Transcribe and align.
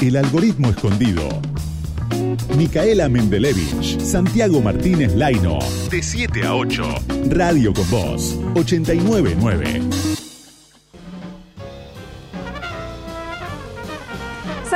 El 0.00 0.16
algoritmo 0.16 0.70
escondido. 0.70 1.28
Micaela 2.56 3.08
Mendelevich, 3.08 3.98
Santiago 4.00 4.60
Martínez 4.62 5.14
Laino. 5.16 5.58
De 5.90 6.00
7 6.02 6.46
a 6.46 6.54
8. 6.54 6.82
Radio 7.30 7.72
con 7.72 7.90
Voz. 7.90 8.38
899. 8.54 10.07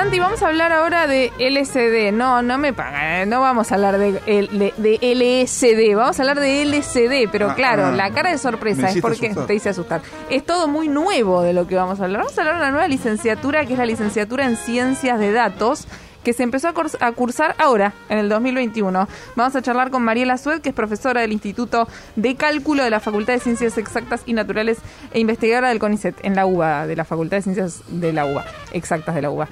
Santi, 0.03 0.19
vamos 0.19 0.43
a 0.43 0.49
hablar 0.49 0.73
ahora 0.73 1.07
de 1.07 1.31
LSD. 1.39 2.13
No, 2.13 2.43
no 2.43 2.59
me 2.59 2.73
pagan, 2.73 3.05
eh, 3.05 3.27
no 3.27 3.41
vamos 3.41 3.71
a 3.71 3.77
hablar 3.77 3.99
de, 3.99 4.11
de, 4.11 4.75
de 4.77 5.45
LSD, 5.45 5.95
vamos 5.95 6.19
a 6.19 6.23
hablar 6.23 6.41
de 6.41 6.63
LCD, 6.63 7.31
pero 7.31 7.51
Ah, 7.51 7.55
claro, 7.55 7.87
ah, 7.87 7.93
la 7.93 8.11
cara 8.11 8.31
de 8.33 8.39
sorpresa 8.39 8.91
es 8.91 9.01
porque 9.01 9.27
asustar. 9.27 9.47
te 9.47 9.55
hice 9.55 9.69
asustar. 9.69 10.03
Es 10.29 10.45
todo 10.45 10.67
muy 10.67 10.89
nuevo 10.89 11.43
de 11.43 11.53
lo 11.53 11.69
que 11.69 11.77
vamos 11.77 12.01
a 12.01 12.05
hablar. 12.05 12.23
Vamos 12.23 12.37
a 12.37 12.41
hablar 12.41 12.57
de 12.57 12.61
una 12.63 12.71
nueva 12.73 12.89
licenciatura 12.89 13.65
que 13.65 13.75
es 13.75 13.79
la 13.79 13.87
licenciatura 13.87 14.45
en 14.45 14.57
Ciencias 14.57 15.21
de 15.21 15.31
Datos 15.31 15.87
que 16.25 16.33
se 16.33 16.43
empezó 16.43 16.69
a 17.01 17.13
cursar 17.13 17.55
ahora, 17.59 17.93
en 18.09 18.19
el 18.19 18.29
2021. 18.29 19.09
Vamos 19.37 19.57
a 19.57 19.63
charlar 19.63 19.91
con 19.91 20.03
Mariela 20.03 20.37
Sued, 20.37 20.63
que 20.63 20.71
es 20.71 20.75
profesora 20.75 21.21
del 21.21 21.33
Instituto 21.33 21.87
de 22.17 22.35
Cálculo 22.35 22.83
de 22.83 22.91
la 22.91 22.99
Facultad 23.01 23.35
de 23.35 23.41
Ciencias 23.41 23.79
Exactas 23.79 24.23
y 24.27 24.33
Naturales 24.33 24.79
e 25.13 25.21
investigadora 25.21 25.69
del 25.69 25.79
CONICET, 25.79 26.25
en 26.25 26.35
la 26.35 26.47
UBA, 26.47 26.87
de 26.89 26.97
la 26.97 27.05
Facultad 27.05 27.37
de 27.39 27.43
Ciencias 27.43 27.83
de 27.89 28.13
la 28.13 28.27
UBA, 28.27 28.45
exactas 28.73 29.15
de 29.15 29.23
la 29.23 29.31
UBA. 29.31 29.49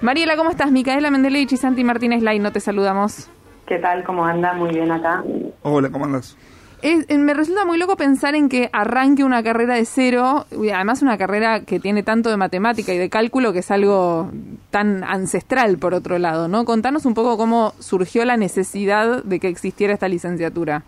Mariela, 0.00 0.36
¿cómo 0.36 0.50
estás? 0.50 0.70
Micaela 0.70 1.10
Mendelevich 1.10 1.52
y 1.52 1.56
Santi 1.56 1.84
Martínez 1.84 2.22
Lai, 2.22 2.38
no 2.38 2.52
te 2.52 2.60
saludamos. 2.60 3.28
¿Qué 3.66 3.78
tal? 3.78 4.04
¿Cómo 4.04 4.24
anda? 4.26 4.52
Muy 4.52 4.70
bien 4.70 4.90
acá. 4.90 5.22
Hola, 5.62 5.90
¿cómo 5.90 6.04
andas? 6.04 6.36
Es- 6.82 7.06
eh, 7.08 7.16
me 7.16 7.32
resulta 7.32 7.64
muy 7.64 7.78
loco 7.78 7.96
pensar 7.96 8.34
en 8.34 8.50
que 8.50 8.68
arranque 8.72 9.24
una 9.24 9.42
carrera 9.42 9.74
de 9.76 9.86
cero, 9.86 10.44
y 10.50 10.68
además 10.68 11.00
una 11.00 11.16
carrera 11.16 11.60
que 11.64 11.80
tiene 11.80 12.02
tanto 12.02 12.28
de 12.28 12.36
matemática 12.36 12.92
y 12.92 12.98
de 12.98 13.08
cálculo 13.08 13.54
que 13.54 13.60
es 13.60 13.70
algo 13.70 14.30
tan 14.70 15.02
ancestral 15.02 15.78
por 15.78 15.94
otro 15.94 16.18
lado, 16.18 16.46
¿no? 16.48 16.66
Contanos 16.66 17.06
un 17.06 17.14
poco 17.14 17.38
cómo 17.38 17.72
surgió 17.78 18.26
la 18.26 18.36
necesidad 18.36 19.24
de 19.24 19.40
que 19.40 19.48
existiera 19.48 19.94
esta 19.94 20.08
licenciatura. 20.08 20.82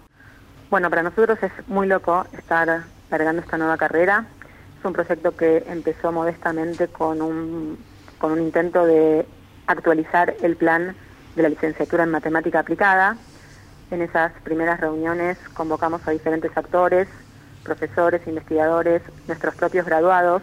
Bueno, 0.68 0.90
para 0.90 1.02
nosotros 1.02 1.38
es 1.42 1.52
muy 1.68 1.86
loco 1.86 2.26
estar 2.36 2.82
largando 3.10 3.40
esta 3.40 3.56
nueva 3.56 3.78
carrera. 3.78 4.26
Es 4.78 4.84
un 4.84 4.92
proyecto 4.92 5.34
que 5.34 5.64
empezó 5.68 6.12
modestamente 6.12 6.88
con 6.88 7.22
un, 7.22 7.78
con 8.18 8.32
un 8.32 8.40
intento 8.40 8.84
de 8.86 9.26
actualizar 9.66 10.34
el 10.42 10.56
plan 10.56 10.94
de 11.34 11.42
la 11.42 11.48
licenciatura 11.48 12.04
en 12.04 12.10
matemática 12.10 12.60
aplicada. 12.60 13.16
En 13.90 14.02
esas 14.02 14.32
primeras 14.42 14.80
reuniones 14.80 15.38
convocamos 15.54 16.06
a 16.06 16.10
diferentes 16.10 16.56
actores, 16.56 17.08
profesores, 17.62 18.26
investigadores, 18.26 19.02
nuestros 19.26 19.54
propios 19.54 19.86
graduados. 19.86 20.42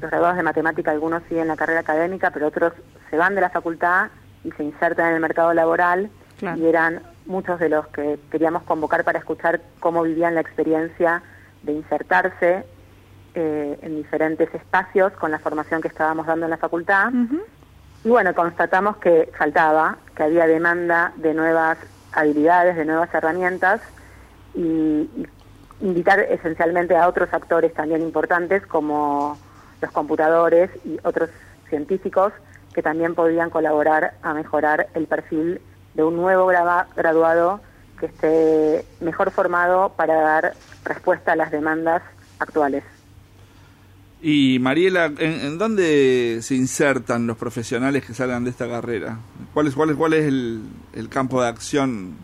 Los 0.00 0.10
graduados 0.10 0.36
de 0.36 0.42
matemática, 0.42 0.90
algunos 0.90 1.22
siguen 1.28 1.48
la 1.48 1.56
carrera 1.56 1.80
académica, 1.80 2.30
pero 2.30 2.46
otros 2.48 2.72
se 3.10 3.16
van 3.16 3.34
de 3.34 3.40
la 3.40 3.50
facultad 3.50 4.08
y 4.44 4.50
se 4.52 4.62
insertan 4.64 5.08
en 5.08 5.14
el 5.14 5.20
mercado 5.20 5.52
laboral 5.54 6.10
Claro. 6.38 6.56
y 6.60 6.66
eran 6.66 7.02
muchos 7.26 7.58
de 7.58 7.68
los 7.68 7.88
que 7.88 8.16
queríamos 8.30 8.62
convocar 8.62 9.02
para 9.02 9.18
escuchar 9.18 9.60
cómo 9.80 10.02
vivían 10.04 10.36
la 10.36 10.40
experiencia 10.40 11.20
de 11.64 11.72
insertarse 11.72 12.64
eh, 13.34 13.78
en 13.82 13.96
diferentes 13.96 14.52
espacios 14.54 15.12
con 15.14 15.30
la 15.30 15.38
formación 15.38 15.80
que 15.80 15.88
estábamos 15.88 16.26
dando 16.26 16.46
en 16.46 16.50
la 16.50 16.56
facultad. 16.56 17.10
Y 18.04 18.08
bueno, 18.08 18.34
constatamos 18.34 18.96
que 18.98 19.30
faltaba, 19.36 19.98
que 20.14 20.22
había 20.22 20.46
demanda 20.46 21.12
de 21.16 21.34
nuevas 21.34 21.78
habilidades, 22.12 22.76
de 22.76 22.84
nuevas 22.84 23.12
herramientas 23.12 23.80
y, 24.54 24.60
y 24.60 25.26
invitar 25.80 26.20
esencialmente 26.20 26.96
a 26.96 27.08
otros 27.08 27.32
actores 27.32 27.72
también 27.74 28.02
importantes 28.02 28.66
como 28.66 29.38
los 29.80 29.90
computadores 29.92 30.70
y 30.84 30.98
otros 31.04 31.30
científicos 31.68 32.32
que 32.74 32.82
también 32.82 33.14
podían 33.14 33.50
colaborar 33.50 34.14
a 34.22 34.34
mejorar 34.34 34.88
el 34.94 35.06
perfil 35.06 35.60
de 35.94 36.04
un 36.04 36.16
nuevo 36.16 36.46
graduado 36.46 37.60
que 37.98 38.06
esté 38.06 38.84
mejor 39.00 39.30
formado 39.30 39.90
para 39.96 40.20
dar 40.20 40.54
respuesta 40.84 41.32
a 41.32 41.36
las 41.36 41.50
demandas 41.50 42.02
actuales. 42.38 42.84
Y 44.20 44.58
Mariela, 44.58 45.06
¿en, 45.06 45.40
en 45.40 45.58
dónde 45.58 46.40
se 46.42 46.54
insertan 46.56 47.26
los 47.26 47.36
profesionales 47.36 48.04
que 48.04 48.14
salgan 48.14 48.44
de 48.44 48.50
esta 48.50 48.68
carrera? 48.68 49.18
¿Cuál 49.54 49.68
es, 49.68 49.74
cuál 49.74 49.90
es, 49.90 49.96
cuál 49.96 50.12
es 50.14 50.24
el, 50.26 50.62
el 50.92 51.08
campo 51.08 51.40
de 51.40 51.48
acción 51.48 52.16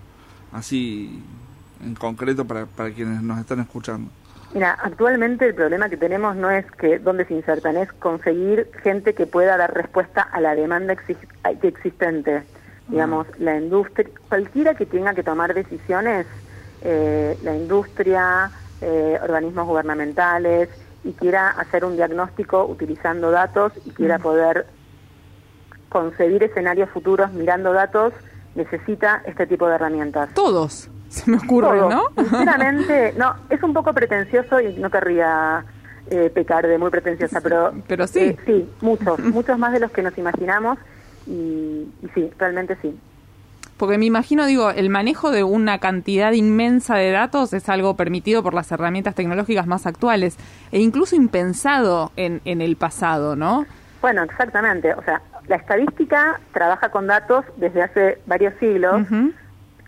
así 0.52 1.22
en 1.84 1.94
concreto 1.94 2.44
para, 2.44 2.66
para 2.66 2.90
quienes 2.90 3.22
nos 3.22 3.38
están 3.38 3.60
escuchando? 3.60 4.10
Mira, 4.54 4.76
actualmente 4.82 5.46
el 5.46 5.54
problema 5.54 5.88
que 5.88 5.96
tenemos 5.96 6.36
no 6.36 6.50
es 6.50 6.64
que 6.72 6.98
dónde 6.98 7.24
se 7.26 7.34
insertan, 7.34 7.76
es 7.76 7.92
conseguir 7.92 8.70
gente 8.82 9.14
que 9.14 9.26
pueda 9.26 9.56
dar 9.56 9.74
respuesta 9.74 10.22
a 10.22 10.40
la 10.40 10.54
demanda 10.54 10.94
que 10.96 11.68
existente. 11.68 12.42
Digamos, 12.88 13.26
la 13.38 13.56
industria, 13.56 14.08
cualquiera 14.28 14.74
que 14.74 14.86
tenga 14.86 15.14
que 15.14 15.22
tomar 15.22 15.54
decisiones, 15.54 16.26
eh, 16.82 17.36
la 17.42 17.56
industria, 17.56 18.50
eh, 18.80 19.18
organismos 19.22 19.66
gubernamentales, 19.66 20.68
y 21.04 21.12
quiera 21.12 21.50
hacer 21.50 21.84
un 21.84 21.96
diagnóstico 21.96 22.64
utilizando 22.64 23.30
datos 23.30 23.72
y 23.84 23.90
quiera 23.90 24.18
poder 24.18 24.66
concebir 25.88 26.42
escenarios 26.42 26.90
futuros 26.90 27.32
mirando 27.32 27.72
datos, 27.72 28.12
necesita 28.54 29.22
este 29.26 29.46
tipo 29.46 29.68
de 29.68 29.76
herramientas. 29.76 30.32
Todos, 30.34 30.90
se 31.08 31.30
me 31.30 31.36
ocurre. 31.36 31.78
¿no? 31.78 32.06
Sinceramente, 32.16 33.14
no, 33.18 33.36
es 33.50 33.62
un 33.62 33.72
poco 33.74 33.92
pretencioso 33.92 34.60
y 34.60 34.74
no 34.74 34.90
querría 34.90 35.64
eh, 36.10 36.30
pecar 36.34 36.66
de 36.66 36.78
muy 36.78 36.90
pretenciosa, 36.90 37.40
pero... 37.40 37.72
Pero 37.86 38.06
sí. 38.06 38.20
eh, 38.20 38.36
sí, 38.46 38.68
muchos, 38.80 39.18
muchos 39.20 39.58
más 39.58 39.72
de 39.72 39.80
los 39.80 39.90
que 39.90 40.02
nos 40.02 40.16
imaginamos 40.18 40.78
y, 41.26 41.88
y 42.02 42.08
sí, 42.14 42.30
realmente 42.38 42.76
sí. 42.82 42.98
Porque 43.76 43.98
me 43.98 44.04
imagino, 44.06 44.46
digo, 44.46 44.70
el 44.70 44.88
manejo 44.88 45.30
de 45.32 45.42
una 45.42 45.78
cantidad 45.78 46.32
inmensa 46.32 46.94
de 46.96 47.10
datos 47.10 47.52
es 47.52 47.68
algo 47.68 47.96
permitido 47.96 48.42
por 48.42 48.54
las 48.54 48.70
herramientas 48.70 49.14
tecnológicas 49.16 49.66
más 49.66 49.86
actuales 49.86 50.36
e 50.70 50.78
incluso 50.80 51.16
impensado 51.16 52.12
en, 52.16 52.40
en 52.44 52.60
el 52.60 52.76
pasado, 52.76 53.34
¿no? 53.34 53.66
Bueno, 54.00 54.22
exactamente. 54.22 54.94
O 54.94 55.02
sea, 55.02 55.22
la 55.48 55.56
estadística 55.56 56.38
trabaja 56.52 56.90
con 56.90 57.06
datos 57.08 57.44
desde 57.56 57.82
hace 57.82 58.18
varios 58.26 58.54
siglos 58.60 59.00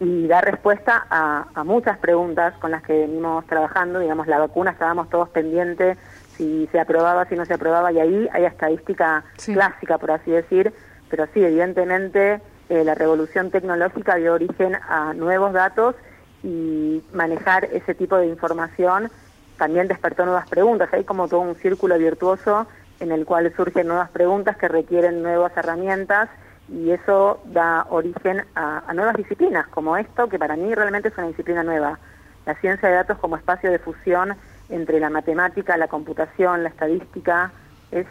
y 0.00 0.26
da 0.26 0.40
respuesta 0.40 1.06
a, 1.08 1.46
a 1.54 1.64
muchas 1.64 1.96
preguntas 1.98 2.54
con 2.58 2.70
las 2.72 2.82
que 2.82 2.92
venimos 2.92 3.46
trabajando. 3.46 4.00
Digamos, 4.00 4.26
la 4.26 4.38
vacuna 4.38 4.72
estábamos 4.72 5.08
todos 5.10 5.28
pendientes 5.28 5.96
si 6.36 6.68
se 6.72 6.80
aprobaba, 6.80 7.24
si 7.26 7.34
no 7.34 7.44
se 7.46 7.54
aprobaba, 7.54 7.92
y 7.92 8.00
ahí 8.00 8.28
hay 8.32 8.44
estadística 8.44 9.24
Sí. 9.36 9.54
clásica, 9.54 9.96
por 9.98 10.10
así 10.10 10.30
decir. 10.32 10.72
Pero 11.08 11.26
sí, 11.32 11.42
evidentemente, 11.42 12.40
eh, 12.68 12.84
la 12.84 12.94
revolución 12.94 13.50
tecnológica 13.50 14.16
dio 14.16 14.34
origen 14.34 14.76
a 14.88 15.14
nuevos 15.14 15.52
datos 15.52 15.94
y 16.42 17.02
manejar 17.12 17.64
ese 17.66 17.94
tipo 17.94 18.16
de 18.16 18.26
información 18.26 19.10
también 19.56 19.88
despertó 19.88 20.24
nuevas 20.24 20.48
preguntas. 20.48 20.88
Hay 20.92 21.04
como 21.04 21.28
todo 21.28 21.40
un 21.40 21.54
círculo 21.56 21.98
virtuoso 21.98 22.66
en 23.00 23.12
el 23.12 23.24
cual 23.24 23.52
surgen 23.56 23.88
nuevas 23.88 24.10
preguntas 24.10 24.56
que 24.56 24.68
requieren 24.68 25.22
nuevas 25.22 25.56
herramientas 25.56 26.28
y 26.68 26.90
eso 26.90 27.40
da 27.44 27.86
origen 27.90 28.44
a, 28.54 28.82
a 28.86 28.94
nuevas 28.94 29.16
disciplinas, 29.16 29.66
como 29.68 29.96
esto, 29.96 30.28
que 30.28 30.38
para 30.38 30.56
mí 30.56 30.74
realmente 30.74 31.08
es 31.08 31.18
una 31.18 31.28
disciplina 31.28 31.62
nueva. 31.62 31.98
La 32.44 32.54
ciencia 32.56 32.88
de 32.88 32.96
datos 32.96 33.18
como 33.18 33.36
espacio 33.36 33.70
de 33.70 33.78
fusión 33.78 34.36
entre 34.68 34.98
la 34.98 35.10
matemática, 35.10 35.76
la 35.76 35.88
computación, 35.88 36.62
la 36.62 36.70
estadística, 36.70 37.52
es, 37.90 38.06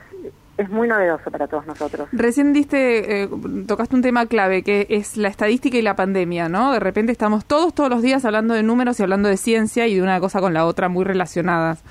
es 0.58 0.70
muy 0.70 0.88
novedoso 0.88 1.30
para 1.32 1.48
todos 1.48 1.66
nosotros. 1.66 2.08
Recién 2.12 2.54
diste, 2.54 3.24
eh, 3.24 3.30
tocaste 3.68 3.96
un 3.96 4.02
tema 4.02 4.26
clave 4.26 4.64
que 4.64 4.88
es 4.90 5.18
la 5.18 5.28
estadística 5.28 5.78
y 5.78 5.82
la 5.82 5.96
pandemia, 5.96 6.50
¿no? 6.50 6.72
De 6.74 6.80
repente 6.80 7.12
estamos 7.12 7.46
todos, 7.46 7.74
todos 7.74 7.90
los 7.90 8.02
días 8.02 8.26
hablando 8.26 8.54
de 8.54 8.64
números 8.64 9.00
y 9.00 9.04
hablando 9.04 9.30
de 9.30 9.38
ciencia 9.38 9.88
y 9.88 9.96
de 9.96 10.02
una 10.02 10.20
cosa 10.20 10.40
con 10.40 10.54
la 10.54 10.66
otra 10.66 10.90
muy 10.90 11.04
relacionadas. 11.04 11.84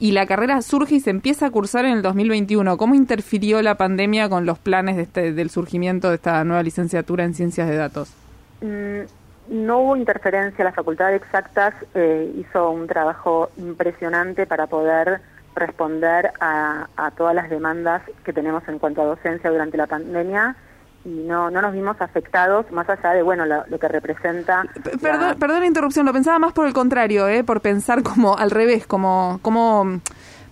Y 0.00 0.12
la 0.12 0.26
carrera 0.26 0.62
surge 0.62 0.96
y 0.96 1.00
se 1.00 1.10
empieza 1.10 1.46
a 1.46 1.50
cursar 1.50 1.84
en 1.84 1.92
el 1.92 2.02
2021. 2.02 2.76
¿Cómo 2.76 2.94
interfirió 2.94 3.60
la 3.62 3.74
pandemia 3.74 4.28
con 4.28 4.46
los 4.46 4.58
planes 4.58 4.96
de 4.96 5.02
este, 5.02 5.32
del 5.32 5.50
surgimiento 5.50 6.08
de 6.08 6.16
esta 6.16 6.44
nueva 6.44 6.62
licenciatura 6.62 7.24
en 7.24 7.34
ciencias 7.34 7.68
de 7.68 7.76
datos? 7.76 8.14
Mm, 8.60 9.00
no 9.48 9.80
hubo 9.80 9.96
interferencia, 9.96 10.64
la 10.64 10.72
Facultad 10.72 11.08
de 11.08 11.16
Exactas 11.16 11.74
eh, 11.94 12.32
hizo 12.36 12.70
un 12.70 12.86
trabajo 12.86 13.50
impresionante 13.56 14.46
para 14.46 14.66
poder 14.66 15.20
responder 15.58 16.32
a, 16.40 16.88
a 16.96 17.10
todas 17.12 17.34
las 17.34 17.50
demandas 17.50 18.02
que 18.24 18.32
tenemos 18.32 18.62
en 18.68 18.78
cuanto 18.78 19.02
a 19.02 19.06
docencia 19.06 19.50
durante 19.50 19.76
la 19.76 19.86
pandemia 19.86 20.56
y 21.04 21.10
no, 21.10 21.50
no 21.50 21.62
nos 21.62 21.72
vimos 21.72 21.96
afectados 22.00 22.70
más 22.72 22.88
allá 22.88 23.12
de 23.12 23.22
bueno 23.22 23.46
lo, 23.46 23.64
lo 23.68 23.78
que 23.78 23.88
representa 23.88 24.64
P- 24.82 24.90
la- 24.92 24.98
Perdón, 24.98 25.38
perdón 25.38 25.60
la 25.60 25.66
interrupción, 25.66 26.04
lo 26.06 26.12
pensaba 26.12 26.38
más 26.38 26.52
por 26.52 26.66
el 26.66 26.72
contrario, 26.72 27.28
¿eh? 27.28 27.44
por 27.44 27.60
pensar 27.60 28.02
como 28.02 28.36
al 28.36 28.50
revés, 28.50 28.86
como, 28.86 29.38
como 29.42 30.00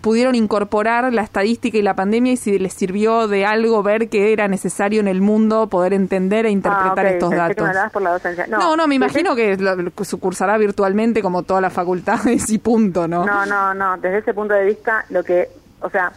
pudieron 0.06 0.36
incorporar 0.36 1.12
la 1.12 1.22
estadística 1.22 1.76
y 1.76 1.82
la 1.82 1.94
pandemia 1.96 2.30
y 2.34 2.36
si 2.36 2.60
les 2.60 2.72
sirvió 2.74 3.26
de 3.26 3.44
algo 3.44 3.82
ver 3.82 4.08
que 4.08 4.32
era 4.32 4.46
necesario 4.46 5.00
en 5.00 5.08
el 5.08 5.20
mundo 5.20 5.66
poder 5.68 5.92
entender 5.92 6.46
e 6.46 6.50
interpretar 6.50 7.06
Ah, 7.06 7.10
estos 7.10 7.30
pensé 7.30 7.34
que 7.34 7.42
me 7.42 7.48
datos. 7.48 7.68
hablabas 7.68 7.92
por 7.92 8.02
la 8.02 8.10
docencia. 8.12 8.46
No, 8.46 8.76
no, 8.76 8.86
me 8.86 8.94
imagino 8.94 9.34
que 9.34 9.56
lo- 9.56 9.76
cursará 10.20 10.58
virtualmente 10.58 11.22
como 11.22 11.42
todas 11.42 11.60
las 11.60 11.72
facultades 11.72 12.48
y 12.50 12.58
punto, 12.58 13.08
¿no? 13.08 13.26
No, 13.26 13.44
no, 13.46 13.74
no. 13.74 13.96
Desde 13.96 14.18
ese 14.18 14.32
punto 14.32 14.54
de 14.54 14.64
vista, 14.66 15.04
lo 15.10 15.24
que, 15.24 15.48
o 15.80 15.90
sea, 15.90 16.12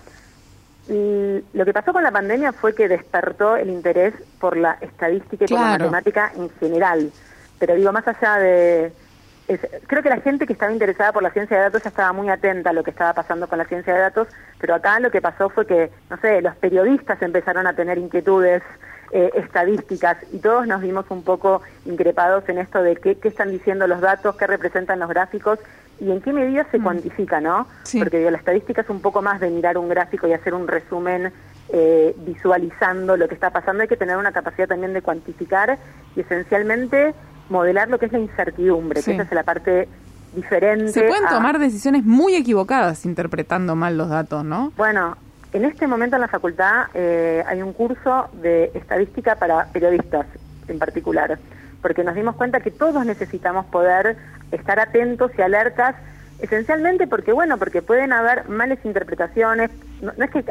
lo 0.88 1.66
que 1.66 1.74
pasó 1.74 1.92
con 1.92 2.04
la 2.04 2.12
pandemia 2.12 2.54
fue 2.54 2.76
que 2.76 2.88
despertó 2.88 3.56
el 3.56 3.70
interés 3.72 4.14
por 4.40 4.56
la 4.56 4.78
estadística 4.82 5.46
y 5.46 5.48
por 5.48 5.60
la 5.60 5.66
matemática 5.78 6.32
en 6.36 6.50
general. 6.60 7.12
Pero 7.58 7.74
digo, 7.76 7.92
más 7.92 8.08
allá 8.08 8.36
de... 8.38 8.92
creo 9.88 10.04
que 10.04 10.10
la 10.10 10.22
gente 10.22 10.46
que 10.46 10.54
estaba 10.54 10.72
interesada 10.72 11.12
por 11.12 11.24
la 11.24 11.31
ciencia 11.31 11.57
de 11.57 11.63
datos 11.63 11.84
ya 11.84 11.90
estaba 11.90 12.13
muy 12.13 12.30
atenta 12.30 12.69
a 12.69 12.74
lo 12.74 12.84
que 12.84 12.92
estaba 12.92 13.13
pasando 13.13 13.48
con 13.48 13.57
la 13.57 13.66
ciencia 13.66 13.94
de 13.94 14.00
datos, 14.00 14.28
pero 14.60 14.75
acá 14.75 15.00
lo 15.00 15.10
que 15.10 15.22
pasó 15.22 15.50
fue 15.50 15.66
que, 15.66 15.90
no 16.10 16.18
sé, 16.18 16.42
los 16.42 16.56
periodistas 16.57 17.22
empezaron 17.22 17.66
a 17.66 17.74
tener 17.74 17.98
inquietudes 17.98 18.62
eh, 19.12 19.31
estadísticas 19.36 20.18
y 20.31 20.38
todos 20.38 20.68
nos 20.68 20.81
vimos 20.81 21.06
un 21.10 21.24
poco 21.24 21.63
increpados 21.86 22.48
en 22.48 22.60
esto 22.60 22.84
de 22.84 22.96
qué, 22.96 23.16
qué 23.16 23.30
están 23.30 23.50
diciendo 23.50 23.88
los 23.88 24.01
datos, 24.01 24.36
qué 24.36 24.46
representan 24.46 25.00
los 25.00 25.10
gráficos 25.10 25.60
y 26.00 26.12
en 26.12 26.22
qué 26.22 26.31
medida 26.31 26.66
se 26.72 26.78
mm. 26.78 26.84
cuantifica, 26.84 27.42
¿no? 27.42 27.68
Porque 27.98 28.30
la 28.30 28.38
estadística 28.38 28.81
es 28.81 28.90
un 28.90 29.02
poco 29.02 29.22
más 29.22 29.40
de 29.40 29.50
mirar 29.50 29.78
un 29.78 29.90
gráfico 29.90 30.28
y 30.28 30.34
hacer 30.34 30.54
un 30.54 30.68
resumen 30.68 31.34
eh, 31.69 32.16
visualizando 32.19 33.18
lo 33.18 33.28
que 33.28 33.36
está 33.36 33.50
pasando. 33.50 33.81
Hay 33.81 33.88
que 33.88 33.98
tener 33.98 34.18
una 34.18 34.31
capacidad 34.31 34.68
también 34.68 34.94
de 34.94 35.02
cuantificar 35.02 35.78
y 36.16 36.22
esencialmente 36.22 37.13
modelar 37.50 37.90
lo 37.90 38.00
que 38.00 38.06
es 38.06 38.12
la 38.12 38.19
incertidumbre, 38.19 39.04
que 39.04 39.13
esa 39.13 39.24
es 39.24 39.31
la 39.31 39.44
parte 39.44 39.88
diferente. 40.34 40.92
Se 40.92 41.04
pueden 41.04 41.28
tomar 41.28 41.60
decisiones 41.60 42.04
muy 42.06 42.36
equivocadas 42.36 43.06
interpretando 43.06 43.75
mal 43.75 43.98
los 43.98 44.10
datos, 44.10 44.44
¿no? 44.46 44.72
Bueno, 44.78 45.18
en 45.54 45.66
este 45.66 45.88
momento 45.88 46.16
en 46.16 46.22
la 46.22 46.28
facultad 46.28 46.88
eh, 46.94 47.44
hay 47.48 47.62
un 47.62 47.74
curso 47.74 48.30
de 48.34 48.72
estadística 48.75 49.36
para 49.36 49.66
periodistas 49.68 50.28
en 50.68 50.78
particular, 50.78 51.40
porque 51.81 52.04
nos 52.04 52.16
dimos 52.16 52.36
cuenta 52.36 52.60
que 52.60 52.72
todos 52.72 53.06
necesitamos 53.06 53.66
poder 53.66 54.18
estar 54.52 54.80
atentos 54.80 55.31
y 55.38 55.42
alertas, 55.42 55.95
esencialmente 56.40 57.07
porque, 57.07 57.31
bueno, 57.31 57.57
porque 57.57 57.81
pueden 57.81 58.13
haber 58.13 58.48
males 58.48 58.80
interpretaciones, 58.84 59.72
no, 60.02 60.12
es 60.12 60.30
que 60.30 60.45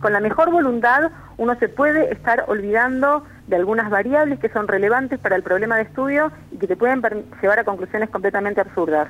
con 0.00 0.12
la 0.12 0.20
mejor 0.20 0.50
voluntad 0.50 1.10
uno 1.36 1.54
se 1.56 1.68
puede 1.68 2.12
estar 2.12 2.44
olvidando 2.48 3.24
de 3.46 3.56
algunas 3.56 3.90
variables 3.90 4.38
que 4.38 4.48
son 4.48 4.68
relevantes 4.68 5.18
para 5.18 5.36
el 5.36 5.42
problema 5.42 5.76
de 5.76 5.82
estudio 5.82 6.32
y 6.52 6.58
que 6.58 6.66
te 6.66 6.76
pueden 6.76 7.02
llevar 7.40 7.58
a 7.58 7.64
conclusiones 7.64 8.10
completamente 8.10 8.60
absurdas. 8.60 9.08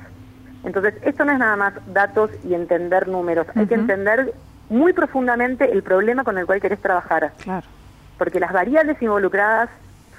Entonces, 0.63 0.93
esto 1.01 1.25
no 1.25 1.31
es 1.31 1.39
nada 1.39 1.55
más 1.55 1.73
datos 1.87 2.29
y 2.43 2.53
entender 2.53 3.07
números, 3.07 3.47
hay 3.55 3.65
que 3.65 3.75
entender 3.75 4.33
muy 4.69 4.93
profundamente 4.93 5.71
el 5.71 5.83
problema 5.83 6.23
con 6.23 6.37
el 6.37 6.45
cual 6.45 6.61
querés 6.61 6.79
trabajar. 6.79 7.33
Claro. 7.39 7.67
Porque 8.17 8.39
las 8.39 8.53
variables 8.53 9.01
involucradas 9.01 9.69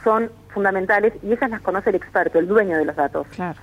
son 0.04 0.30
fundamentales 0.48 1.14
y 1.22 1.32
esas 1.32 1.50
las 1.50 1.60
conoce 1.62 1.90
el 1.90 1.96
experto, 1.96 2.38
el 2.38 2.48
dueño 2.48 2.76
de 2.76 2.84
los 2.84 2.96
datos. 2.96 3.26
Claro. 3.28 3.58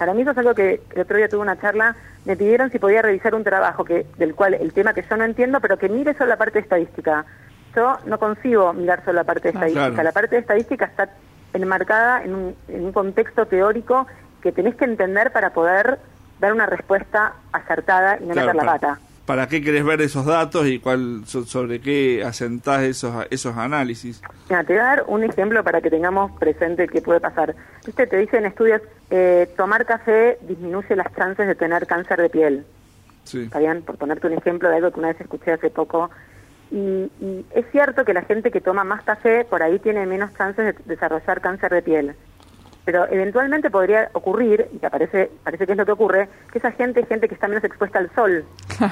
Para 0.00 0.14
mí 0.14 0.22
eso 0.22 0.30
es 0.30 0.38
algo 0.38 0.54
que 0.54 0.80
el 0.94 1.02
otro 1.02 1.18
día 1.18 1.28
tuve 1.28 1.42
una 1.42 1.60
charla, 1.60 1.94
me 2.24 2.34
pidieron 2.34 2.70
si 2.70 2.78
podía 2.78 3.02
revisar 3.02 3.34
un 3.34 3.44
trabajo 3.44 3.84
que 3.84 4.06
del 4.16 4.34
cual 4.34 4.54
el 4.54 4.72
tema 4.72 4.94
que 4.94 5.02
yo 5.02 5.14
no 5.18 5.24
entiendo, 5.24 5.60
pero 5.60 5.76
que 5.76 5.90
mire 5.90 6.14
solo 6.14 6.30
la 6.30 6.38
parte 6.38 6.58
estadística. 6.58 7.26
Yo 7.76 7.98
no 8.06 8.18
consigo 8.18 8.72
mirar 8.72 9.04
solo 9.04 9.16
la 9.16 9.24
parte 9.24 9.48
ah, 9.48 9.50
estadística. 9.50 10.02
La 10.02 10.12
parte 10.12 10.36
de 10.36 10.40
estadística 10.40 10.86
está 10.86 11.10
enmarcada 11.52 12.24
en 12.24 12.34
un, 12.34 12.56
en 12.68 12.86
un 12.86 12.92
contexto 12.92 13.44
teórico 13.44 14.06
que 14.40 14.52
tenés 14.52 14.74
que 14.74 14.86
entender 14.86 15.32
para 15.32 15.50
poder 15.50 15.98
dar 16.38 16.54
una 16.54 16.64
respuesta 16.64 17.34
acertada 17.52 18.16
y 18.16 18.24
no 18.24 18.34
meter 18.34 18.54
la 18.54 18.64
pata 18.64 18.98
para 19.26 19.46
qué 19.46 19.62
querés 19.62 19.84
ver 19.84 20.00
esos 20.00 20.26
datos 20.26 20.66
y 20.66 20.78
cuál 20.78 21.22
sobre 21.26 21.80
qué 21.80 22.24
asentás 22.24 22.82
esos 22.82 23.26
esos 23.30 23.56
análisis. 23.56 24.22
Mira, 24.48 24.64
te 24.64 24.72
voy 24.72 24.82
a 24.82 24.84
dar 24.84 25.04
un 25.06 25.24
ejemplo 25.24 25.62
para 25.62 25.80
que 25.80 25.90
tengamos 25.90 26.32
presente 26.38 26.88
qué 26.88 27.00
puede 27.00 27.20
pasar. 27.20 27.54
Viste, 27.86 28.06
te 28.06 28.16
dicen 28.16 28.44
estudios, 28.46 28.82
eh, 29.10 29.48
tomar 29.56 29.86
café 29.86 30.38
disminuye 30.42 30.96
las 30.96 31.14
chances 31.14 31.46
de 31.46 31.54
tener 31.54 31.86
cáncer 31.86 32.20
de 32.20 32.30
piel. 32.30 32.66
Sí. 33.24 33.42
¿Está 33.42 33.58
bien? 33.58 33.82
Por 33.82 33.96
ponerte 33.96 34.26
un 34.26 34.32
ejemplo 34.32 34.68
de 34.68 34.76
algo 34.76 34.90
que 34.90 34.98
una 34.98 35.08
vez 35.08 35.20
escuché 35.20 35.52
hace 35.52 35.70
poco. 35.70 36.10
Y, 36.72 37.10
y 37.20 37.44
es 37.54 37.66
cierto 37.72 38.04
que 38.04 38.14
la 38.14 38.22
gente 38.22 38.50
que 38.50 38.60
toma 38.60 38.84
más 38.84 39.02
café 39.02 39.44
por 39.44 39.62
ahí 39.62 39.78
tiene 39.78 40.06
menos 40.06 40.32
chances 40.34 40.76
de 40.76 40.82
desarrollar 40.86 41.40
cáncer 41.40 41.72
de 41.72 41.82
piel 41.82 42.14
pero 42.90 43.06
eventualmente 43.08 43.70
podría 43.70 44.10
ocurrir, 44.14 44.66
y 44.72 44.78
que 44.78 44.90
parece, 44.90 45.30
parece 45.44 45.64
que 45.64 45.72
es 45.72 45.78
lo 45.78 45.86
que 45.86 45.92
ocurre, 45.92 46.28
que 46.50 46.58
esa 46.58 46.72
gente 46.72 46.98
es 46.98 47.06
gente 47.06 47.28
que 47.28 47.34
está 47.34 47.46
menos 47.46 47.62
expuesta 47.62 48.00
al 48.00 48.12
sol, 48.16 48.44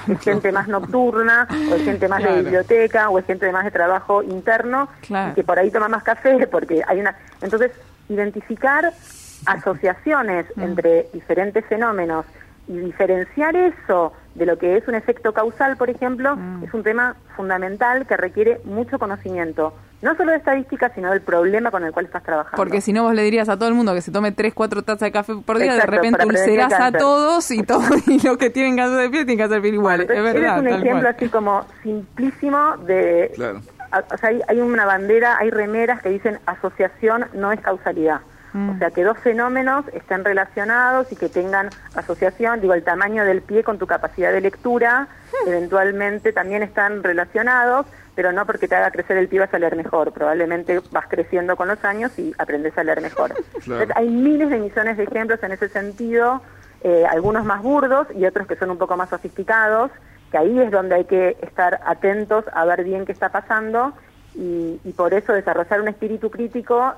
es 0.06 0.20
gente 0.20 0.52
más 0.52 0.68
nocturna, 0.68 1.48
o 1.68 1.74
es 1.74 1.82
gente 1.82 2.06
más 2.06 2.22
de 2.22 2.42
biblioteca, 2.42 3.10
o 3.10 3.18
es 3.18 3.24
gente 3.24 3.50
más 3.50 3.64
de 3.64 3.72
trabajo 3.72 4.22
interno, 4.22 4.88
y 5.02 5.34
que 5.34 5.42
por 5.42 5.58
ahí 5.58 5.72
toma 5.72 5.88
más 5.88 6.04
café, 6.04 6.46
porque 6.50 6.80
hay 6.86 7.00
una... 7.00 7.16
Entonces, 7.42 7.72
identificar 8.08 8.92
asociaciones 9.46 10.46
mm. 10.54 10.62
entre 10.62 11.08
diferentes 11.12 11.64
fenómenos 11.64 12.24
y 12.68 12.76
diferenciar 12.76 13.56
eso 13.56 14.12
de 14.36 14.46
lo 14.46 14.58
que 14.58 14.76
es 14.76 14.86
un 14.86 14.94
efecto 14.94 15.32
causal, 15.32 15.76
por 15.76 15.90
ejemplo, 15.90 16.36
mm. 16.36 16.62
es 16.62 16.72
un 16.72 16.84
tema 16.84 17.16
fundamental 17.34 18.06
que 18.06 18.16
requiere 18.16 18.60
mucho 18.62 18.96
conocimiento 19.00 19.74
no 20.00 20.16
solo 20.16 20.30
de 20.30 20.38
estadística, 20.38 20.90
sino 20.94 21.10
del 21.10 21.22
problema 21.22 21.70
con 21.70 21.84
el 21.84 21.92
cual 21.92 22.06
estás 22.06 22.22
trabajando. 22.22 22.56
Porque 22.56 22.80
si 22.80 22.92
no, 22.92 23.02
vos 23.02 23.14
le 23.14 23.22
dirías 23.22 23.48
a 23.48 23.56
todo 23.56 23.68
el 23.68 23.74
mundo 23.74 23.94
que 23.94 24.00
se 24.00 24.12
tome 24.12 24.32
3, 24.32 24.54
4 24.54 24.82
tazas 24.82 25.00
de 25.00 25.12
café 25.12 25.34
por 25.44 25.58
día, 25.58 25.74
de 25.74 25.86
repente 25.86 26.24
ulcerás 26.24 26.72
a 26.72 26.92
todos 26.92 27.50
y, 27.50 27.62
todo, 27.62 27.82
y 28.06 28.20
los 28.24 28.36
que 28.36 28.50
tienen 28.50 28.76
cáncer 28.76 28.98
de 28.98 29.10
piel 29.10 29.26
tienen 29.26 29.38
que 29.38 29.44
hacer 29.44 29.60
piel 29.60 29.74
igual. 29.74 30.02
es 30.02 30.08
verdad. 30.08 30.56
Es 30.56 30.60
un 30.60 30.68
ejemplo 30.68 31.08
así 31.08 31.28
como 31.28 31.66
simplísimo 31.82 32.76
de... 32.78 33.32
o 34.10 34.16
sea, 34.18 34.30
hay, 34.46 34.60
una 34.60 34.84
bandera, 34.84 35.36
hay 35.38 35.50
remeras 35.50 36.00
que 36.02 36.10
dicen 36.10 36.38
asociación 36.46 37.26
no 37.32 37.50
es 37.50 37.60
causalidad. 37.60 38.20
Mm. 38.52 38.70
O 38.70 38.78
sea, 38.78 38.90
que 38.90 39.02
dos 39.02 39.18
fenómenos 39.18 39.84
estén 39.92 40.24
relacionados 40.24 41.10
y 41.12 41.16
que 41.16 41.28
tengan 41.28 41.70
asociación, 41.94 42.60
digo, 42.60 42.72
el 42.72 42.82
tamaño 42.82 43.24
del 43.24 43.42
pie 43.42 43.62
con 43.62 43.78
tu 43.78 43.86
capacidad 43.86 44.32
de 44.32 44.40
lectura, 44.40 45.08
eventualmente 45.46 46.32
también 46.32 46.62
están 46.62 47.02
relacionados, 47.02 47.86
pero 48.18 48.32
no 48.32 48.44
porque 48.46 48.66
te 48.66 48.74
haga 48.74 48.90
crecer 48.90 49.16
el 49.16 49.28
pie 49.28 49.38
vas 49.38 49.54
a 49.54 49.60
leer 49.60 49.76
mejor, 49.76 50.10
probablemente 50.12 50.80
vas 50.90 51.06
creciendo 51.06 51.54
con 51.54 51.68
los 51.68 51.84
años 51.84 52.10
y 52.18 52.34
aprendes 52.36 52.76
a 52.76 52.82
leer 52.82 53.00
mejor. 53.00 53.32
hay 53.94 54.08
miles 54.08 54.50
de 54.50 54.58
millones 54.58 54.96
de 54.96 55.04
ejemplos 55.04 55.40
en 55.44 55.52
ese 55.52 55.68
sentido, 55.68 56.42
eh, 56.82 57.06
algunos 57.08 57.44
más 57.44 57.62
burdos 57.62 58.08
y 58.16 58.26
otros 58.26 58.48
que 58.48 58.56
son 58.56 58.72
un 58.72 58.76
poco 58.76 58.96
más 58.96 59.10
sofisticados, 59.10 59.92
que 60.32 60.38
ahí 60.38 60.58
es 60.58 60.72
donde 60.72 60.96
hay 60.96 61.04
que 61.04 61.36
estar 61.42 61.80
atentos 61.86 62.44
a 62.52 62.64
ver 62.64 62.82
bien 62.82 63.06
qué 63.06 63.12
está 63.12 63.28
pasando 63.28 63.92
y, 64.34 64.80
y 64.82 64.92
por 64.94 65.14
eso 65.14 65.32
desarrollar 65.32 65.80
un 65.80 65.86
espíritu 65.86 66.28
crítico 66.28 66.94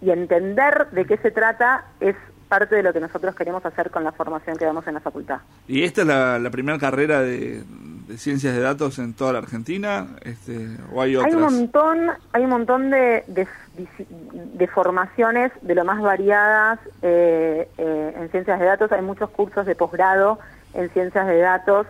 y 0.00 0.12
entender 0.12 0.88
de 0.92 1.04
qué 1.04 1.18
se 1.18 1.30
trata 1.30 1.84
es 2.00 2.16
parte 2.58 2.76
de 2.76 2.82
lo 2.82 2.92
que 2.92 3.00
nosotros 3.00 3.34
queremos 3.34 3.64
hacer 3.66 3.90
con 3.90 4.04
la 4.04 4.12
formación 4.12 4.56
que 4.56 4.64
damos 4.64 4.86
en 4.86 4.94
la 4.94 5.00
facultad. 5.00 5.38
¿Y 5.66 5.82
esta 5.82 6.02
es 6.02 6.06
la 6.06 6.50
primera 6.50 6.78
carrera 6.78 7.20
de, 7.20 7.64
de 8.06 8.18
ciencias 8.18 8.54
de 8.54 8.60
datos 8.60 8.98
en 8.98 9.14
toda 9.14 9.32
la 9.32 9.38
Argentina? 9.40 10.06
Este, 10.22 10.68
¿O 10.92 11.00
hay 11.00 11.16
otras? 11.16 11.32
Hay 11.32 11.40
un 11.40 11.42
montón, 11.42 12.10
hay 12.32 12.44
un 12.44 12.50
montón 12.50 12.90
de, 12.90 13.24
de, 13.26 14.66
formaciones 14.68 15.52
de 15.62 15.74
lo 15.74 15.84
más 15.84 16.00
variadas 16.00 16.78
eh, 17.02 17.68
eh, 17.78 18.14
en 18.16 18.30
ciencias 18.30 18.60
de 18.60 18.66
datos. 18.66 18.92
Hay 18.92 19.02
muchos 19.02 19.30
cursos 19.30 19.66
de 19.66 19.74
posgrado 19.74 20.38
en 20.74 20.90
ciencias 20.90 21.26
de 21.26 21.38
datos. 21.38 21.86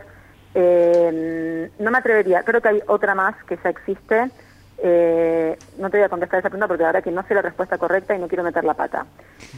Eh, 0.54 1.70
no 1.78 1.90
me 1.90 1.98
atrevería, 1.98 2.44
creo 2.44 2.60
que 2.60 2.68
hay 2.68 2.82
otra 2.86 3.14
más 3.14 3.34
que 3.44 3.58
ya 3.62 3.70
existe, 3.70 4.30
eh, 4.78 5.56
no 5.78 5.88
te 5.88 5.98
voy 5.98 6.04
a 6.04 6.08
contestar 6.08 6.40
esa 6.40 6.48
pregunta 6.48 6.66
porque 6.66 6.82
la 6.82 6.88
verdad 6.88 7.04
que 7.04 7.10
no 7.10 7.22
sé 7.26 7.34
la 7.34 7.42
respuesta 7.42 7.78
correcta 7.78 8.14
y 8.14 8.18
no 8.18 8.28
quiero 8.28 8.42
meter 8.42 8.64
la 8.64 8.74
pata. 8.74 9.06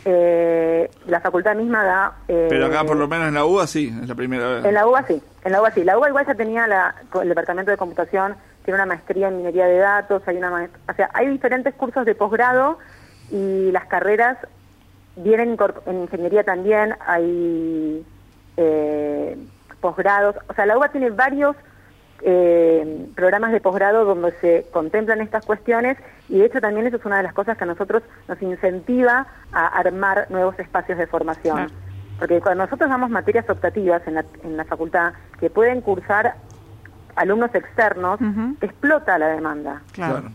Eh, 0.05 0.91
la 1.07 1.21
facultad 1.21 1.57
misma 1.57 1.85
da... 1.85 2.13
Eh, 2.29 2.47
Pero 2.49 2.67
acá 2.67 2.85
por 2.85 2.97
lo 2.97 3.09
menos 3.09 3.29
en 3.29 3.35
la 3.35 3.45
UBA 3.45 3.67
sí, 3.67 3.93
es 4.03 4.09
la 4.09 4.15
primera 4.15 4.49
vez. 4.49 4.65
En 4.65 4.75
la 4.75 4.87
UBA 4.87 5.03
sí, 5.07 5.23
en 5.45 5.53
la 5.53 5.61
UBA 5.61 5.71
sí. 5.73 5.85
La 5.85 5.99
UBA 5.99 6.09
igual 6.09 6.27
ya 6.27 6.35
tenía 6.35 6.67
la, 6.67 6.95
el 7.21 7.29
departamento 7.29 7.71
de 7.71 7.77
computación, 7.77 8.37
tiene 8.65 8.77
una 8.77 8.87
maestría 8.87 9.29
en 9.29 9.39
minería 9.39 9.67
de 9.67 9.79
datos, 9.79 10.23
hay 10.27 10.37
una 10.37 10.69
o 10.89 10.93
sea, 10.95 11.11
hay 11.15 11.29
diferentes 11.29 11.75
cursos 11.75 12.05
de 12.05 12.15
posgrado 12.15 12.79
y 13.31 13.71
las 13.73 13.87
carreras 13.87 14.39
vienen 15.17 15.57
en 15.87 16.03
ingeniería 16.03 16.45
también, 16.45 16.95
hay 17.07 18.05
eh, 18.57 19.37
posgrados, 19.81 20.37
o 20.49 20.55
sea, 20.55 20.67
la 20.67 20.77
UBA 20.77 20.91
tiene 20.91 21.11
varios 21.11 21.57
eh, 22.23 23.07
programas 23.15 23.53
de 23.53 23.61
posgrado 23.61 24.05
donde 24.05 24.33
se 24.41 24.67
contemplan 24.73 25.21
estas 25.21 25.45
cuestiones 25.45 25.97
y 26.29 26.39
de 26.39 26.47
hecho 26.47 26.61
también 26.61 26.87
eso 26.87 26.97
es 26.97 27.05
una 27.05 27.19
de 27.19 27.23
las 27.23 27.35
cosas 27.35 27.57
que 27.57 27.65
a 27.65 27.67
nosotros 27.67 28.03
nos 28.29 28.41
incentiva 28.43 29.27
a 29.53 29.67
armar 29.67 30.31
nuevos 30.31 30.59
espacios 30.59 30.99
de 30.99 31.07
formación. 31.07 31.71
Porque 32.19 32.41
cuando 32.41 32.65
nosotros 32.65 32.89
damos 32.89 33.11
materias 33.11 33.49
optativas 33.51 34.07
en 34.07 34.15
la, 34.15 34.25
en 34.43 34.57
la 34.57 34.65
facultad 34.65 35.13
que 35.39 35.51
pueden 35.51 35.83
cursar 35.83 36.37
alumnos 37.15 37.55
externos, 37.55 38.19
explota 38.61 39.19
la 39.19 39.29
demanda. 39.29 39.83
Claro 39.93 40.31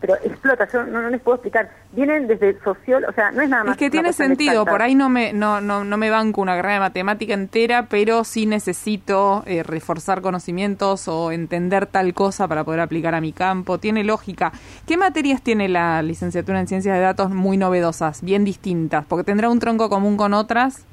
pero 0.00 0.14
explota, 0.16 0.68
yo 0.72 0.84
no, 0.84 1.08
les 1.08 1.20
puedo 1.20 1.36
explicar. 1.36 1.70
Vienen 1.92 2.26
desde 2.26 2.58
sociólogo, 2.60 3.10
o 3.10 3.14
sea, 3.14 3.30
no 3.30 3.42
es 3.42 3.48
nada 3.48 3.64
más. 3.64 3.72
Es 3.72 3.78
que 3.78 3.90
tiene 3.90 4.12
sentido, 4.12 4.64
por 4.64 4.82
ahí 4.82 4.94
no 4.94 5.08
me, 5.08 5.32
no, 5.32 5.60
no, 5.60 5.84
no 5.84 5.96
me 5.96 6.10
banco 6.10 6.40
una 6.40 6.56
carrera 6.56 6.74
de 6.74 6.80
matemática 6.80 7.34
entera, 7.34 7.86
pero 7.88 8.24
sí 8.24 8.46
necesito 8.46 9.42
eh, 9.46 9.62
reforzar 9.62 10.20
conocimientos 10.20 11.08
o 11.08 11.32
entender 11.32 11.86
tal 11.86 12.14
cosa 12.14 12.48
para 12.48 12.64
poder 12.64 12.80
aplicar 12.80 13.14
a 13.14 13.20
mi 13.20 13.32
campo. 13.32 13.78
Tiene 13.78 14.04
lógica. 14.04 14.52
¿Qué 14.86 14.96
materias 14.96 15.42
tiene 15.42 15.68
la 15.68 16.02
licenciatura 16.02 16.60
en 16.60 16.68
ciencias 16.68 16.96
de 16.96 17.02
datos 17.02 17.30
muy 17.30 17.56
novedosas, 17.56 18.22
bien 18.22 18.44
distintas? 18.44 19.04
Porque 19.06 19.24
tendrá 19.24 19.48
un 19.48 19.58
tronco 19.58 19.88
común 19.88 20.16
con 20.16 20.34
otras. 20.34 20.84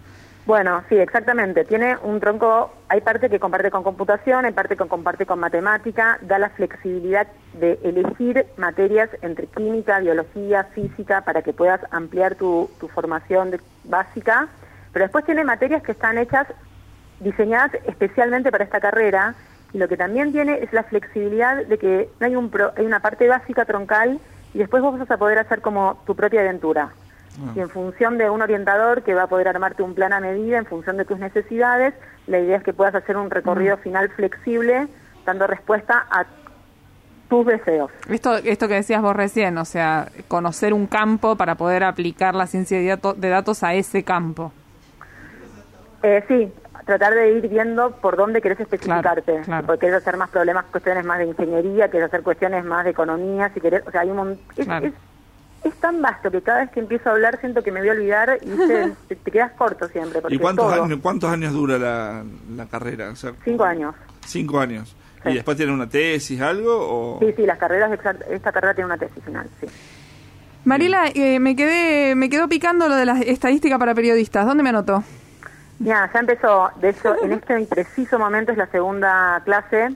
Bueno, 0.46 0.84
sí, 0.90 0.98
exactamente. 0.98 1.64
Tiene 1.64 1.96
un 2.04 2.20
tronco, 2.20 2.74
hay 2.90 3.00
parte 3.00 3.30
que 3.30 3.40
comparte 3.40 3.72
con 3.72 3.82
computación, 3.84 4.44
hay 4.44 4.52
parte 4.52 4.76
que 4.76 4.86
comparte 4.88 5.26
con 5.26 5.40
matemática, 5.40 6.18
da 6.22 6.38
la 6.38 6.50
flexibilidad 6.50 7.28
de 7.54 7.80
elegir 7.84 8.46
materias 8.58 9.10
entre 9.22 9.48
química, 9.48 10.00
biología, 10.00 10.66
física, 10.76 11.22
para 11.22 11.44
que 11.44 11.54
puedas 11.54 11.80
ampliar 11.92 12.36
tu, 12.36 12.70
tu 12.80 12.90
formación 12.90 13.58
básica, 13.86 14.50
pero 14.92 15.06
después 15.06 15.24
tiene 15.24 15.46
materias 15.46 15.82
que 15.82 15.94
están 15.94 16.18
hechas, 16.18 16.46
diseñadas 17.22 17.72
especialmente 17.86 18.52
para 18.52 18.66
esta 18.66 18.82
carrera, 18.82 19.36
y 19.72 19.78
lo 19.78 19.88
que 19.88 19.96
también 19.96 20.34
tiene 20.34 20.60
es 20.62 20.74
la 20.74 20.84
flexibilidad 20.84 21.66
de 21.66 21.78
que 21.78 22.10
hay, 22.20 22.36
un 22.36 22.52
hay 22.76 22.86
una 22.86 23.00
parte 23.00 23.28
básica 23.30 23.64
troncal 23.66 24.20
y 24.54 24.60
después 24.60 24.84
vos 24.84 25.00
vas 25.00 25.10
a 25.10 25.18
poder 25.18 25.40
hacer 25.40 25.62
como 25.62 26.02
tu 26.06 26.16
propia 26.16 26.42
aventura. 26.42 26.92
Y 27.56 27.60
en 27.60 27.70
función 27.70 28.18
de 28.18 28.30
un 28.30 28.42
orientador 28.42 29.04
que 29.04 29.14
va 29.14 29.24
a 29.24 29.28
poder 29.28 29.48
armarte 29.48 29.84
un 29.84 29.96
plan 29.96 30.14
a 30.14 30.20
medida, 30.20 30.58
en 30.58 30.66
función 30.66 30.98
de 30.98 31.06
tus 31.06 31.20
necesidades, 31.20 31.94
la 32.28 32.40
idea 32.40 32.58
es 32.58 32.64
que 32.64 32.74
puedas 32.74 32.96
hacer 32.96 33.18
un 33.18 33.30
recorrido 33.30 33.78
final 33.78 34.10
flexible, 34.10 34.88
dando 35.26 35.48
respuesta 35.48 36.06
a 36.12 36.26
tus 37.30 37.46
deseos. 37.46 37.92
Esto, 38.10 38.36
esto 38.36 38.68
que 38.68 38.76
decías 38.76 39.02
vos 39.02 39.16
recién, 39.16 39.58
o 39.58 39.66
sea, 39.66 40.08
conocer 40.28 40.74
un 40.74 40.88
campo 40.88 41.36
para 41.36 41.56
poder 41.56 41.84
aplicar 41.84 42.36
la 42.36 42.48
ciencia 42.48 42.78
de, 42.78 43.30
datos 43.30 43.64
a 43.64 43.74
ese 43.74 44.04
campo. 44.04 44.52
Eh, 46.04 46.24
sí, 46.28 46.52
tratar 46.86 47.14
de 47.14 47.34
ir 47.34 47.48
viendo 47.48 47.92
por 47.92 48.18
dónde 48.18 48.42
querés 48.42 48.60
especificarte. 48.60 49.42
Porque 49.66 49.88
querés 49.88 49.96
hacer 49.96 50.18
más 50.18 50.30
problemas, 50.30 50.66
cuestiones 50.66 51.06
más 51.06 51.20
de 51.20 51.26
ingeniería, 51.26 51.90
querés 51.90 52.08
hacer 52.08 52.22
cuestiones 52.22 52.64
más 52.66 52.84
de 52.84 52.92
economía, 52.92 53.50
si 53.54 53.62
querés, 53.62 53.82
o 53.88 53.92
sea, 53.92 54.02
hay 54.02 54.12
un 54.12 54.18
montón 54.18 54.94
es 55.64 55.74
tan 55.76 56.02
vasto 56.02 56.30
que 56.30 56.42
cada 56.42 56.62
vez 56.62 56.72
que 56.72 56.80
empiezo 56.80 57.10
a 57.10 57.14
hablar 57.14 57.40
siento 57.40 57.64
que 57.64 57.72
me 57.72 57.80
voy 57.80 57.90
a 57.90 57.94
olvidar 57.94 58.38
y 58.42 58.50
te, 59.08 59.16
quedas 59.32 59.52
corto 59.54 59.88
siempre. 59.88 60.22
¿Y 60.30 60.38
cuántos 60.38 60.72
años, 60.72 61.00
cuántos 61.02 61.32
años 61.32 61.54
dura 61.54 61.78
la, 61.78 62.66
carrera? 62.70 63.14
cinco 63.44 63.64
años. 63.64 63.96
Cinco 64.26 64.60
años. 64.60 64.96
¿Y 65.26 65.36
después 65.36 65.56
tiene 65.56 65.72
una 65.72 65.88
tesis, 65.88 66.42
algo? 66.42 66.76
O... 66.76 67.20
Sí, 67.20 67.34
sí, 67.36 67.46
las 67.46 67.58
carreras, 67.58 67.98
esta 68.30 68.52
carrera 68.52 68.74
tiene 68.74 68.88
una 68.88 68.98
tesis 68.98 69.24
final, 69.24 69.48
sí. 69.62 69.68
Mariela, 70.66 71.10
eh, 71.14 71.40
me 71.40 71.56
quedé, 71.56 72.16
me 72.16 72.30
quedó 72.30 72.48
picando 72.48 72.88
lo 72.88 72.96
de 72.96 73.06
la 73.06 73.20
estadística 73.20 73.78
para 73.78 73.94
periodistas. 73.94 74.46
¿Dónde 74.46 74.64
me 74.64 74.70
anotó? 74.70 75.04
Ya, 75.80 76.10
ya 76.14 76.20
empezó. 76.20 76.72
De 76.80 76.90
hecho, 76.90 77.16
en 77.24 77.34
este 77.34 77.66
preciso 77.66 78.18
momento 78.18 78.52
es 78.52 78.58
la 78.58 78.68
segunda 78.68 79.42
clase 79.44 79.90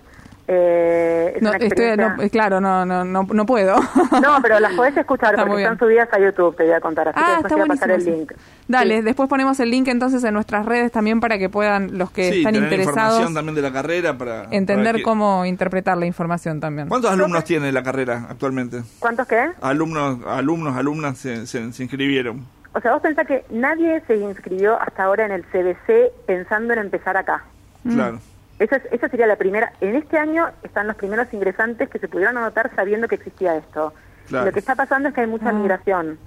eh, 0.50 1.38
no, 1.42 1.52
eh, 1.54 2.30
claro, 2.30 2.62
no, 2.62 2.86
no, 2.86 3.04
no, 3.04 3.46
puedo. 3.46 3.76
No, 4.22 4.40
pero 4.42 4.60
las 4.60 4.74
podés 4.74 4.96
escuchar 4.96 5.36
porque 5.36 5.64
están 5.64 5.78
subidas 5.78 6.08
a 6.12 6.20
YouTube, 6.20 6.56
te 6.56 6.64
voy 6.64 6.72
a 6.72 6.80
contar. 6.80 7.10
Así 7.10 7.20
ah, 7.22 7.26
que 7.26 7.44
después 7.44 7.54
voy 7.54 7.62
a 7.62 7.68
pasar 7.68 7.92
el 7.92 8.06
link. 8.06 8.32
Dale, 8.68 9.02
después 9.02 9.30
ponemos 9.30 9.60
el 9.60 9.70
link 9.70 9.88
entonces 9.90 10.24
en 10.24 10.34
nuestras 10.34 10.66
redes 10.66 10.92
también 10.92 11.20
para 11.20 11.38
que 11.38 11.50
puedan 11.50 11.98
los 11.98 12.12
que 12.12 12.30
están 12.30 12.56
interesados. 12.56 13.34
también 13.34 13.56
de 13.56 13.62
la 13.62 13.74
carrera 13.74 14.18
para 14.18 14.46
entender 14.52 15.02
cómo 15.02 15.46
interpretar 15.46 15.98
la 15.98 16.06
información 16.06 16.60
también. 16.60 16.88
¿Cuántos 16.88 17.12
alumnos 17.12 17.44
tiene 17.44 17.72
la 17.72 17.84
carrera 17.84 18.28
actualmente? 18.30 18.82
¿Cuántos 19.00 19.28
qué? 19.28 19.52
Alumnos, 19.62 20.20
alumnos, 20.28 20.76
alumnas 20.78 21.18
se, 21.18 21.46
se 21.46 21.60
inscribieron. 21.60 22.46
O 22.74 22.80
sea, 22.80 22.94
vos 22.94 23.02
pensás 23.02 23.26
que 23.26 23.44
nadie 23.50 24.02
se 24.08 24.16
inscribió 24.16 24.80
hasta 24.80 25.04
ahora 25.04 25.26
en 25.26 25.32
el 25.32 25.44
CBC 25.46 26.12
pensando 26.26 26.74
en 26.74 26.80
empezar 26.80 27.18
acá. 27.18 27.44
Claro. 27.84 28.20
Esa, 28.60 28.78
esa 28.92 29.10
sería 29.10 29.28
la 29.28 29.36
primera. 29.36 29.74
En 29.82 29.96
este 29.96 30.18
año 30.18 30.50
están 30.64 30.88
los 30.88 30.96
primeros 30.96 31.32
ingresantes 31.34 31.90
que 31.90 32.00
se 32.00 32.08
pudieron 32.08 32.38
anotar 32.38 32.72
sabiendo 32.76 33.08
que 33.08 33.16
existía 33.16 33.56
esto. 33.56 33.94
Lo 34.30 34.52
que 34.52 34.60
está 34.60 34.76
pasando 34.76 35.10
es 35.10 35.16
que 35.16 35.22
hay 35.22 35.28
mucha 35.28 35.50
ah. 35.50 35.54
migración 35.54 36.18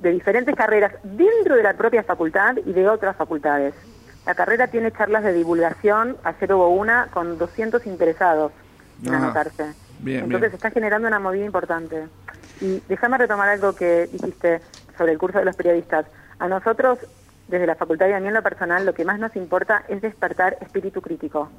de 0.00 0.10
diferentes 0.10 0.54
carreras 0.54 0.92
dentro 1.02 1.56
de 1.56 1.62
la 1.62 1.74
propia 1.74 2.02
facultad 2.02 2.56
y 2.64 2.72
de 2.72 2.88
otras 2.88 3.16
facultades. 3.16 3.74
La 4.26 4.34
carrera 4.34 4.68
tiene 4.68 4.92
charlas 4.92 5.24
de 5.24 5.32
divulgación, 5.32 6.16
ayer 6.22 6.52
hubo 6.52 6.68
una 6.68 7.08
con 7.12 7.38
200 7.38 7.86
interesados 7.86 8.52
en 9.04 9.14
anotarse. 9.14 9.72
Entonces 10.04 10.54
está 10.54 10.70
generando 10.70 11.08
una 11.08 11.18
movida 11.18 11.44
importante. 11.44 12.06
Y 12.60 12.82
déjame 12.88 13.18
retomar 13.18 13.48
algo 13.48 13.74
que 13.74 14.06
dijiste 14.08 14.60
sobre 14.96 15.12
el 15.12 15.18
curso 15.18 15.38
de 15.38 15.44
los 15.44 15.56
periodistas. 15.56 16.06
A 16.38 16.48
nosotros 16.48 16.98
desde 17.48 17.66
la 17.66 17.74
facultad 17.74 18.08
y 18.08 18.12
a 18.12 18.20
mí 18.20 18.28
en 18.28 18.34
lo 18.34 18.42
personal, 18.42 18.86
lo 18.86 18.94
que 18.94 19.04
más 19.04 19.18
nos 19.18 19.34
importa 19.34 19.82
es 19.88 20.00
despertar 20.02 20.58
espíritu 20.60 21.00
crítico. 21.00 21.50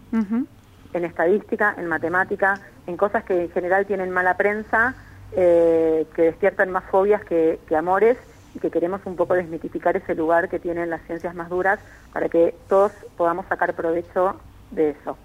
En 0.93 1.05
estadística, 1.05 1.75
en 1.77 1.87
matemática, 1.87 2.59
en 2.87 2.95
cosas 2.95 3.23
que 3.23 3.43
en 3.43 3.51
general 3.51 3.85
tienen 3.85 4.11
mala 4.11 4.37
prensa, 4.37 4.95
eh, 5.35 6.05
que 6.15 6.23
despiertan 6.23 6.71
más 6.71 6.83
fobias 6.85 7.23
que, 7.23 7.59
amores 7.75 8.17
y 8.55 8.59
que 8.59 8.71
queremos 8.71 9.01
un 9.05 9.15
poco 9.15 9.33
desmitificar 9.33 9.97
ese 9.97 10.15
lugar 10.15 10.49
que 10.49 10.59
tienen 10.59 10.89
las 10.89 11.01
ciencias 11.03 11.35
más 11.35 11.49
duras 11.49 11.79
para 12.13 12.29
que 12.29 12.55
todos 12.67 12.91
podamos 13.17 13.45
sacar 13.47 13.73
provecho 13.73 14.39
de 14.71 14.91
eso. 14.91 15.17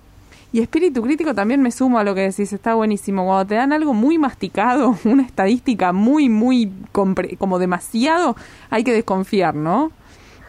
Y 0.53 0.61
espíritu 0.61 1.03
crítico 1.03 1.35
también 1.35 1.61
me 1.63 1.71
sumo 1.73 1.99
a 1.99 2.05
lo 2.05 2.15
que 2.15 2.21
decís, 2.21 2.53
está 2.53 2.75
buenísimo. 2.75 3.25
Cuando 3.25 3.47
te 3.47 3.55
dan 3.57 3.73
algo 3.73 3.93
muy 3.93 4.19
masticado, 4.19 4.97
una 5.05 5.25
estadística 5.25 5.93
muy, 5.93 6.29
muy 6.29 6.73
como 6.93 7.59
demasiado, 7.59 8.37
hay 8.71 8.85
que 8.85 8.93
desconfiar, 8.93 9.55
¿no? 9.55 9.91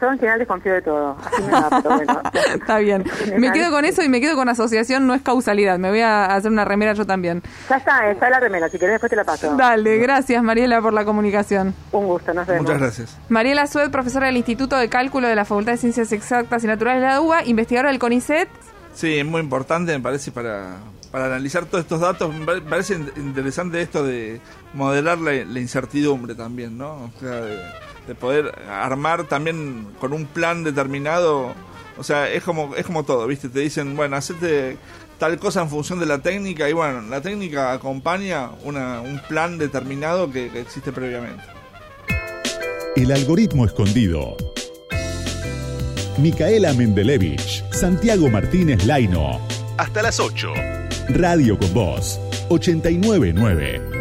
Yo 0.05 0.11
en 0.11 0.19
general 0.19 0.37
desconfío 0.37 0.73
de 0.73 0.81
todo. 0.83 1.17
Así 1.19 1.41
me 1.41 1.51
da, 1.51 1.81
pero 1.81 1.95
bueno. 1.95 2.21
Está 2.53 2.77
bien. 2.77 3.03
Me 3.37 3.51
quedo 3.51 3.71
con 3.71 3.85
eso 3.85 4.03
y 4.03 4.09
me 4.09 4.21
quedo 4.21 4.35
con 4.35 4.47
asociación, 4.49 5.07
no 5.07 5.15
es 5.15 5.23
causalidad. 5.23 5.79
Me 5.79 5.89
voy 5.89 6.01
a 6.01 6.25
hacer 6.25 6.51
una 6.51 6.63
remera 6.63 6.93
yo 6.93 7.07
también. 7.07 7.41
Ya 7.67 7.77
está, 7.77 8.11
está 8.11 8.29
la 8.29 8.39
remera. 8.39 8.69
Si 8.69 8.77
querés, 8.77 8.93
después 8.93 9.09
te 9.09 9.15
la 9.15 9.23
paso. 9.23 9.55
Dale, 9.55 9.97
gracias 9.97 10.43
Mariela 10.43 10.79
por 10.79 10.93
la 10.93 11.05
comunicación. 11.05 11.73
Un 11.91 12.05
gusto, 12.05 12.35
nos 12.35 12.45
vemos. 12.45 12.65
Muchas 12.65 12.79
gracias. 12.79 13.17
Mariela 13.29 13.65
Sued, 13.65 13.89
profesora 13.89 14.27
del 14.27 14.37
Instituto 14.37 14.77
de 14.77 14.89
Cálculo 14.89 15.27
de 15.27 15.35
la 15.35 15.43
Facultad 15.43 15.71
de 15.71 15.79
Ciencias 15.79 16.11
Exactas 16.11 16.63
y 16.63 16.67
Naturales 16.67 17.01
de 17.01 17.07
la 17.07 17.21
UBA, 17.21 17.45
investigadora 17.45 17.89
del 17.89 17.97
CONICET. 17.97 18.47
Sí, 18.93 19.17
es 19.17 19.25
muy 19.25 19.41
importante, 19.41 19.91
me 19.91 20.03
parece, 20.03 20.31
para, 20.31 20.77
para 21.11 21.25
analizar 21.25 21.65
todos 21.65 21.83
estos 21.83 21.99
datos. 21.99 22.31
Me 22.31 22.61
parece 22.61 22.93
interesante 23.17 23.81
esto 23.81 24.03
de 24.05 24.39
modelar 24.75 25.17
la, 25.17 25.33
la 25.33 25.59
incertidumbre 25.59 26.35
también, 26.35 26.77
¿no? 26.77 26.93
O 26.93 27.11
sea, 27.19 27.41
de 27.41 27.59
de 28.07 28.15
poder 28.15 28.53
armar 28.69 29.27
también 29.27 29.87
con 29.99 30.13
un 30.13 30.25
plan 30.25 30.63
determinado. 30.63 31.53
O 31.97 32.03
sea, 32.03 32.29
es 32.29 32.43
como, 32.43 32.75
es 32.75 32.85
como 32.85 33.03
todo, 33.03 33.25
¿viste? 33.27 33.49
Te 33.49 33.59
dicen, 33.59 33.95
bueno, 33.95 34.15
hacete 34.15 34.77
tal 35.17 35.37
cosa 35.39 35.61
en 35.61 35.69
función 35.69 35.99
de 35.99 36.05
la 36.05 36.19
técnica 36.19 36.69
y 36.69 36.73
bueno, 36.73 37.01
la 37.01 37.21
técnica 37.21 37.71
acompaña 37.71 38.49
una, 38.63 39.01
un 39.01 39.21
plan 39.29 39.57
determinado 39.57 40.29
que, 40.29 40.49
que 40.49 40.61
existe 40.61 40.91
previamente. 40.91 41.43
El 42.95 43.11
algoritmo 43.11 43.65
escondido. 43.65 44.37
Micaela 46.17 46.73
Mendelevich, 46.73 47.63
Santiago 47.71 48.29
Martínez 48.29 48.85
Laino. 48.85 49.39
Hasta 49.77 50.01
las 50.01 50.19
8. 50.19 50.53
Radio 51.09 51.59
con 51.59 51.73
Voz, 51.73 52.19
899. 52.49 53.94